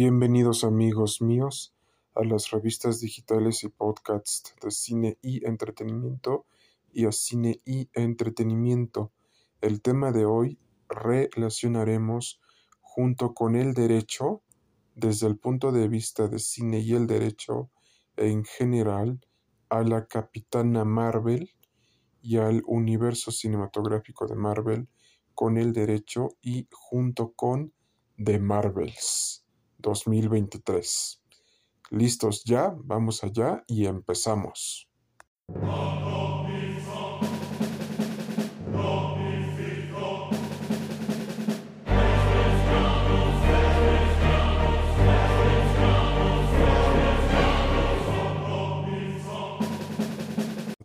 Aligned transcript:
Bienvenidos 0.00 0.62
amigos 0.62 1.20
míos 1.20 1.74
a 2.14 2.22
las 2.22 2.52
revistas 2.52 3.00
digitales 3.00 3.64
y 3.64 3.68
podcasts 3.68 4.54
de 4.62 4.70
cine 4.70 5.18
y 5.22 5.44
entretenimiento 5.44 6.46
y 6.92 7.06
a 7.06 7.10
cine 7.10 7.60
y 7.64 7.90
entretenimiento. 7.94 9.10
El 9.60 9.82
tema 9.82 10.12
de 10.12 10.24
hoy 10.24 10.56
relacionaremos 10.88 12.40
junto 12.80 13.34
con 13.34 13.56
el 13.56 13.74
derecho 13.74 14.44
desde 14.94 15.26
el 15.26 15.36
punto 15.36 15.72
de 15.72 15.88
vista 15.88 16.28
de 16.28 16.38
cine 16.38 16.78
y 16.78 16.94
el 16.94 17.08
derecho 17.08 17.68
en 18.16 18.44
general 18.44 19.26
a 19.68 19.82
la 19.82 20.06
Capitana 20.06 20.84
Marvel 20.84 21.50
y 22.22 22.36
al 22.36 22.62
universo 22.66 23.32
cinematográfico 23.32 24.28
de 24.28 24.36
Marvel 24.36 24.88
con 25.34 25.56
el 25.58 25.72
derecho 25.72 26.28
y 26.40 26.68
junto 26.70 27.32
con 27.32 27.72
The 28.16 28.38
Marvels. 28.38 29.47
2023. 29.78 31.22
¿Listos 31.90 32.44
ya? 32.44 32.74
Vamos 32.84 33.24
allá 33.24 33.64
y 33.66 33.86
empezamos. 33.86 34.88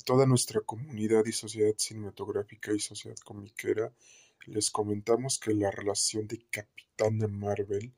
toda 0.03 0.25
nuestra 0.27 0.61
comunidad 0.61 1.25
y 1.25 1.31
sociedad 1.31 1.73
cinematográfica 1.75 2.71
y 2.71 2.79
sociedad 2.79 3.17
comiquera, 3.23 3.91
les 4.45 4.69
comentamos 4.69 5.39
que 5.39 5.55
la 5.55 5.71
relación 5.71 6.27
de 6.27 6.45
Capitana 6.51 7.27
Marvel 7.27 7.91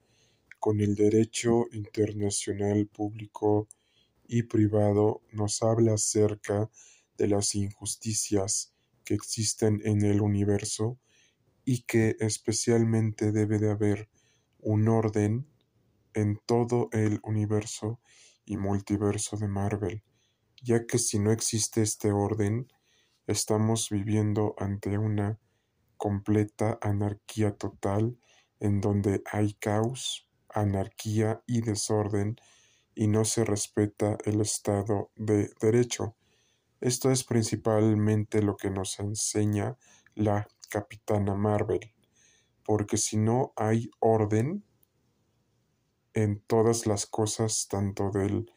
con 0.59 0.82
el 0.82 0.95
derecho 0.95 1.66
internacional 1.72 2.88
público 2.88 3.68
y 4.27 4.44
privado 4.44 5.22
nos 5.31 5.62
habla 5.62 5.94
acerca 5.94 6.70
de 7.17 7.28
las 7.28 7.56
injusticias 7.56 8.73
que 9.03 9.14
existen 9.14 9.81
en 9.86 10.03
el 10.03 10.22
universo 10.22 10.97
y 11.64 11.84
que 11.84 12.16
especialmente 12.20 13.31
debe 13.31 13.59
de 13.59 13.72
haber 13.72 14.09
un 14.59 14.88
orden 14.88 15.47
en 16.14 16.39
todo 16.45 16.90
el 16.92 17.19
universo 17.23 18.00
y 18.45 18.58
multiverso 18.58 19.38
de 19.38 19.47
Marvel, 19.47 20.03
ya 20.62 20.86
que 20.86 20.97
si 20.97 21.19
no 21.19 21.31
existe 21.31 21.81
este 21.81 22.12
orden, 22.12 22.72
estamos 23.28 23.90
viviendo 23.90 24.56
ante 24.58 24.97
una 24.97 25.40
completa 25.97 26.78
anarquía 26.81 27.56
total 27.56 28.17
en 28.59 28.81
donde 28.81 29.22
hay 29.31 29.53
caos, 29.56 30.28
anarquía 30.56 31.44
y 31.45 31.61
desorden 31.61 32.38
y 32.95 33.08
no 33.08 33.25
se 33.25 33.44
respeta 33.44 34.17
el 34.25 34.42
Estado 34.42 35.12
de 35.16 35.52
Derecho. 35.59 36.16
Esto 36.80 37.12
es 37.12 37.23
principalmente 37.23 38.42
lo 38.42 38.56
que 38.56 38.72
nos 38.72 39.00
enseña 39.00 39.78
la 40.16 40.47
Capitana 40.70 41.36
Marvel, 41.36 41.94
porque 42.64 42.97
si 42.97 43.17
no 43.17 43.53
hay 43.58 43.92
orden 44.00 44.64
en 46.14 46.39
todas 46.39 46.88
las 46.88 47.06
cosas, 47.06 47.67
tanto 47.69 48.09
del 48.09 48.52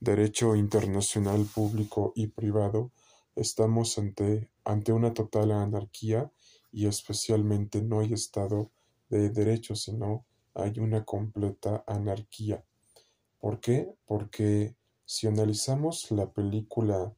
derecho 0.00 0.56
internacional 0.56 1.44
público 1.44 2.12
y 2.16 2.28
privado, 2.28 2.92
estamos 3.36 3.98
ante, 3.98 4.50
ante 4.64 4.92
una 4.92 5.12
total 5.12 5.52
anarquía 5.52 6.32
y 6.72 6.86
especialmente 6.86 7.82
no 7.82 8.00
hay 8.00 8.14
Estado 8.14 8.72
de 9.10 9.28
Derecho, 9.28 9.76
sino 9.76 10.24
hay 10.54 10.78
una 10.78 11.04
completa 11.04 11.84
anarquía. 11.86 12.64
¿Por 13.38 13.60
qué? 13.60 13.94
Porque 14.06 14.76
si 15.04 15.26
analizamos 15.26 16.10
la 16.10 16.32
película 16.32 17.14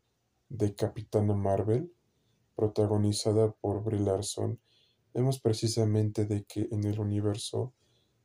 de 0.49 0.75
Capitana 0.75 1.35
Marvel, 1.35 1.93
protagonizada 2.55 3.53
por 3.53 3.83
Brie 3.83 4.01
Larson, 4.01 4.61
vemos 5.13 5.41
precisamente 5.41 6.25
de 6.25 6.45
que 6.45 6.69
en 6.70 6.85
el 6.85 6.98
universo 6.98 7.75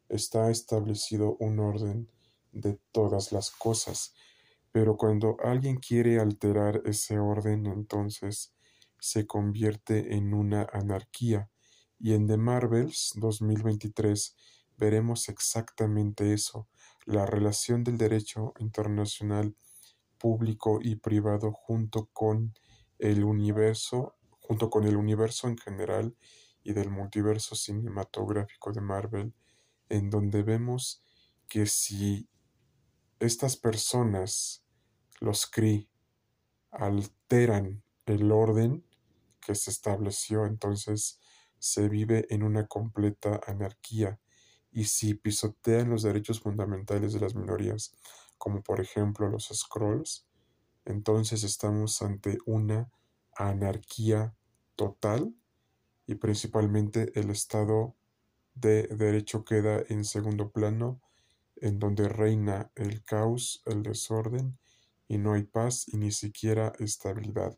está 0.07 0.49
establecido 0.49 1.37
un 1.39 1.59
orden 1.59 2.09
de 2.51 2.79
todas 2.91 3.31
las 3.31 3.51
cosas, 3.51 4.13
pero 4.71 4.97
cuando 4.97 5.37
alguien 5.43 5.77
quiere 5.77 6.19
alterar 6.19 6.81
ese 6.85 7.19
orden, 7.19 7.65
entonces 7.65 8.53
se 8.99 9.25
convierte 9.25 10.15
en 10.15 10.33
una 10.33 10.67
anarquía. 10.71 11.49
Y 11.99 12.13
en 12.13 12.27
The 12.27 12.37
Marvels 12.37 13.13
2023 13.15 14.35
veremos 14.79 15.27
exactamente 15.27 16.33
eso, 16.33 16.67
la 17.05 17.25
relación 17.25 17.83
del 17.83 17.97
derecho 17.97 18.53
internacional 18.59 19.55
público 20.17 20.79
y 20.81 20.95
privado 20.95 21.51
junto 21.51 22.09
con 22.13 22.53
el 22.97 23.23
universo, 23.23 24.15
junto 24.39 24.69
con 24.69 24.85
el 24.85 24.95
universo 24.95 25.47
en 25.47 25.57
general 25.57 26.15
y 26.63 26.73
del 26.73 26.89
multiverso 26.89 27.55
cinematográfico 27.55 28.71
de 28.71 28.81
Marvel, 28.81 29.33
en 29.89 30.09
donde 30.09 30.43
vemos 30.43 31.03
que 31.47 31.65
si 31.65 32.29
estas 33.19 33.57
personas, 33.57 34.63
los 35.19 35.45
Kree, 35.45 35.89
alteran 36.71 37.83
el 38.05 38.31
orden 38.31 38.85
que 39.41 39.55
se 39.55 39.71
estableció, 39.71 40.45
entonces 40.45 41.19
se 41.57 41.89
vive 41.89 42.27
en 42.29 42.43
una 42.43 42.67
completa 42.67 43.41
anarquía 43.45 44.19
y 44.71 44.85
si 44.85 45.13
pisotean 45.13 45.89
los 45.89 46.03
derechos 46.03 46.39
fundamentales 46.39 47.13
de 47.13 47.19
las 47.19 47.35
minorías, 47.35 47.95
como 48.37 48.61
por 48.61 48.79
ejemplo 48.79 49.29
los 49.29 49.49
scrolls, 49.53 50.27
entonces 50.85 51.43
estamos 51.43 52.01
ante 52.01 52.37
una 52.45 52.91
anarquía 53.35 54.35
total 54.75 55.33
y 56.07 56.15
principalmente 56.15 57.11
el 57.19 57.29
Estado 57.29 57.95
de 58.55 58.87
Derecho 58.87 59.45
queda 59.45 59.83
en 59.89 60.03
segundo 60.03 60.51
plano, 60.51 61.01
en 61.57 61.79
donde 61.79 62.09
reina 62.09 62.71
el 62.75 63.03
caos, 63.03 63.61
el 63.65 63.83
desorden 63.83 64.57
y 65.07 65.17
no 65.17 65.33
hay 65.33 65.43
paz 65.43 65.85
y 65.87 65.97
ni 65.97 66.11
siquiera 66.11 66.73
estabilidad. 66.79 67.57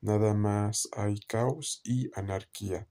Nada 0.00 0.34
más 0.34 0.88
hay 0.92 1.20
caos 1.20 1.80
y 1.84 2.10
anarquía. 2.14 2.88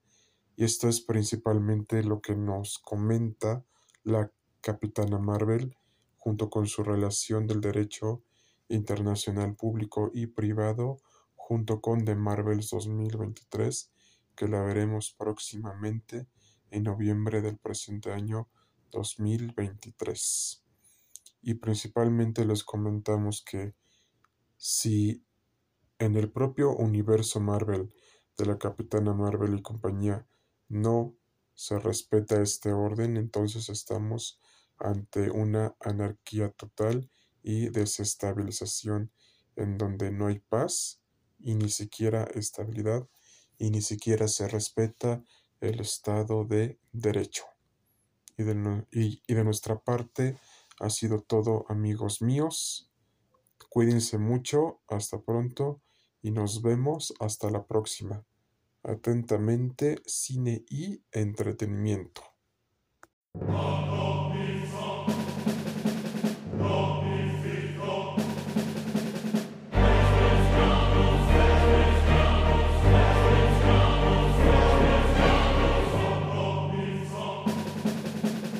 Y 0.61 0.63
esto 0.63 0.87
es 0.87 1.01
principalmente 1.01 2.03
lo 2.03 2.21
que 2.21 2.35
nos 2.35 2.77
comenta 2.77 3.65
la 4.03 4.31
Capitana 4.61 5.17
Marvel, 5.17 5.75
junto 6.17 6.51
con 6.51 6.67
su 6.67 6.83
relación 6.83 7.47
del 7.47 7.61
derecho 7.61 8.23
internacional 8.67 9.55
público 9.55 10.11
y 10.13 10.27
privado, 10.27 11.01
junto 11.33 11.81
con 11.81 12.05
The 12.05 12.13
Marvels 12.13 12.69
2023, 12.69 13.91
que 14.35 14.47
la 14.47 14.61
veremos 14.61 15.15
próximamente 15.17 16.27
en 16.69 16.83
noviembre 16.83 17.41
del 17.41 17.57
presente 17.57 18.11
año 18.11 18.47
2023. 18.91 20.63
Y 21.41 21.55
principalmente 21.55 22.45
les 22.45 22.63
comentamos 22.63 23.43
que 23.43 23.73
si 24.57 25.25
en 25.97 26.17
el 26.17 26.31
propio 26.31 26.75
universo 26.75 27.39
Marvel 27.39 27.91
de 28.37 28.45
la 28.45 28.59
Capitana 28.59 29.15
Marvel 29.15 29.55
y 29.57 29.63
compañía 29.63 30.27
no 30.71 31.15
se 31.53 31.77
respeta 31.79 32.41
este 32.41 32.71
orden, 32.71 33.17
entonces 33.17 33.69
estamos 33.69 34.39
ante 34.77 35.29
una 35.29 35.75
anarquía 35.79 36.49
total 36.49 37.09
y 37.43 37.69
desestabilización 37.69 39.11
en 39.55 39.77
donde 39.77 40.11
no 40.11 40.27
hay 40.27 40.39
paz 40.39 41.01
y 41.39 41.55
ni 41.55 41.69
siquiera 41.69 42.23
estabilidad 42.23 43.07
y 43.57 43.69
ni 43.69 43.81
siquiera 43.81 44.27
se 44.27 44.47
respeta 44.47 45.23
el 45.59 45.81
Estado 45.81 46.45
de 46.45 46.79
Derecho. 46.91 47.43
Y 48.37 48.43
de, 48.43 49.43
nuestra 49.43 49.77
parte 49.79 50.39
ha 50.79 50.89
sido 50.89 51.21
todo 51.21 51.65
amigos 51.69 52.23
míos. 52.23 52.89
Cuídense 53.69 54.17
mucho, 54.17 54.81
hasta 54.87 55.21
pronto 55.21 55.81
y 56.23 56.31
nos 56.31 56.63
vemos 56.63 57.13
hasta 57.19 57.51
la 57.51 57.67
próxima. 57.67 58.25
Atentamente, 58.83 60.01
cine 60.05 60.63
y 60.69 61.03
entretenimiento. 61.11 62.23